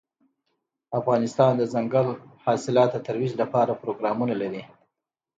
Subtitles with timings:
[0.99, 2.07] افغانستان د دځنګل
[2.45, 4.63] حاصلات د ترویج لپاره پروګرامونه لري.